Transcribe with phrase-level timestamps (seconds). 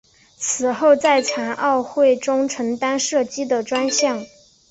[0.39, 4.25] 此后在残奥会中承担射击的专项。